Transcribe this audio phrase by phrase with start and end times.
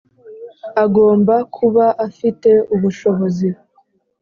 [0.83, 3.49] Agomba kuba afite ubushobozi